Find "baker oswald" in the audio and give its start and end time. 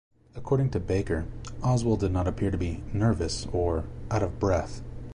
0.79-1.99